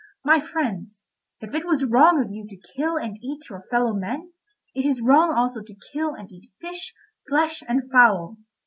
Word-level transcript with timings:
My 0.25 0.39
friends, 0.41 1.03
if 1.41 1.53
it 1.53 1.63
was 1.63 1.85
wrong 1.85 2.19
of 2.19 2.31
you 2.31 2.47
to 2.49 2.67
kill 2.75 2.97
and 2.97 3.19
eat 3.21 3.47
your 3.51 3.61
fellow 3.69 3.93
men, 3.93 4.33
it 4.73 4.83
is 4.83 4.99
wrong 4.99 5.31
also 5.31 5.61
to 5.61 5.75
kill 5.93 6.15
and 6.15 6.31
eat 6.31 6.49
fish, 6.59 6.95
flesh, 7.29 7.61
and 7.67 7.83
fowl. 7.91 8.37